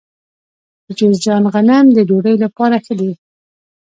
د 0.85 0.87
جوزجان 0.99 1.43
غنم 1.53 1.85
د 1.93 1.99
ډوډۍ 2.09 2.35
لپاره 2.43 2.75
ښه 2.85 2.93
دي. 2.99 3.11